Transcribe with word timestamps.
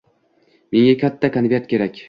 Menga 0.77 0.97
katta 1.05 1.31
konvert 1.37 1.73
kerak. 1.75 1.99